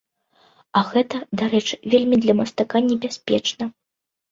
А 0.79 0.81
гэта, 0.93 1.19
дарэчы, 1.43 1.79
вельмі 1.95 2.21
для 2.25 2.33
мастака 2.41 2.77
небяспечна. 2.89 3.71